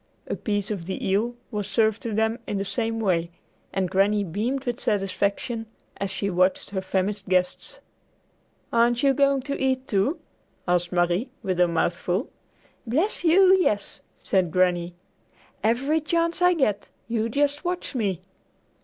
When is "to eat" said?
9.43-9.87